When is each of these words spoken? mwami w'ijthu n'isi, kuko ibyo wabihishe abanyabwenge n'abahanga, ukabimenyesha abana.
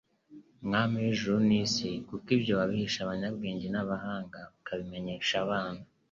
mwami 0.65 0.95
w'ijthu 1.05 1.35
n'isi, 1.47 1.89
kuko 2.07 2.27
ibyo 2.35 2.53
wabihishe 2.59 2.99
abanyabwenge 3.01 3.67
n'abahanga, 3.69 4.39
ukabimenyesha 4.59 5.35
abana. 5.45 5.81